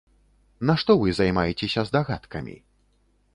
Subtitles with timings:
[0.69, 2.59] Нашто вы займаецеся здагадкамі?